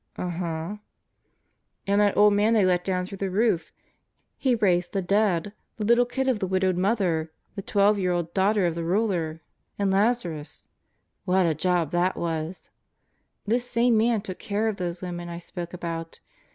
[0.17, 0.75] .""Uh huh."
[1.85, 3.71] "And that old man they let down through the roof.
[4.35, 8.33] He raised the dead: the little kid of the widowed mother; the twelve year old
[8.33, 9.43] daughter of the ruler,
[9.77, 10.67] arid Lazarus.,..
[11.25, 12.71] What a job that was!
[13.45, 16.19] This same Man took care of those women I spoke about.